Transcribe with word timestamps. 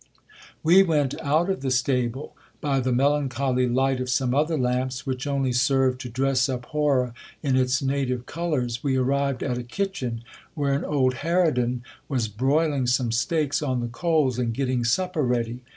We 0.63 0.81
went 0.81 1.13
out 1.21 1.47
of 1.47 1.61
the 1.61 1.69
stable. 1.69 2.35
By 2.59 2.79
the 2.79 2.91
melancholy 2.91 3.69
light 3.69 3.99
of 3.99 4.09
some 4.09 4.33
other 4.33 4.57
lamps, 4.57 5.05
which 5.05 5.27
only 5.27 5.51
served 5.53 6.01
to 6.01 6.09
dress 6.09 6.49
up 6.49 6.65
horror 6.65 7.13
in 7.43 7.55
its 7.55 7.83
native 7.83 8.25
colours, 8.25 8.83
we 8.83 8.95
arrived 8.97 9.43
at 9.43 9.59
a 9.59 9.63
kitchen 9.63 10.23
where 10.55 10.73
an 10.73 10.83
old 10.85 11.17
harridan 11.17 11.83
was 12.09 12.27
broiling 12.29 12.87
some 12.87 13.11
steaks 13.11 13.61
on 13.61 13.79
the 13.79 13.87
coals, 13.89 14.39
and 14.39 14.55
getting 14.55 14.83
supper 14.83 15.21
ready. 15.21 15.61